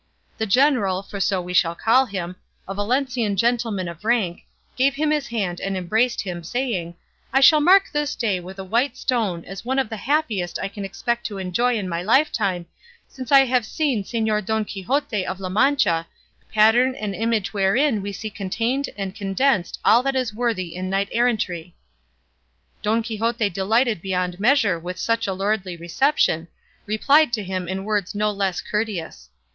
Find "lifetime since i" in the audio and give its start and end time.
12.01-13.45